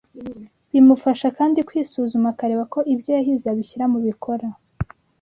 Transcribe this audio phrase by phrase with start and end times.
[0.71, 4.47] Bimufasha kandi kwisuzuma akareba ko ibyo yahize abishyira mu bikora